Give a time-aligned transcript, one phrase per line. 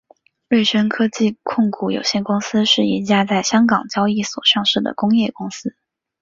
[0.47, 5.75] 瑞声科技控股有限公司是一家在香港交易所上市的工业公司。